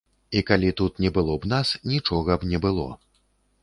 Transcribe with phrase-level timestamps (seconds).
[0.39, 2.93] І калі тут не было б нас, нічога б не было.